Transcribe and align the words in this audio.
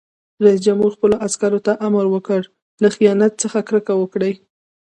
رئیس 0.43 0.59
جمهور 0.67 0.91
خپلو 0.97 1.15
عسکرو 1.27 1.59
ته 1.65 1.71
امر 1.87 2.05
وکړ؛ 2.13 2.41
له 2.81 2.87
خیانت 2.95 3.31
څخه 3.43 3.59
کرکه 3.67 3.93
وکړئ! 3.97 4.33